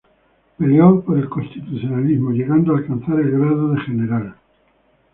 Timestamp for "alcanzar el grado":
2.79-3.67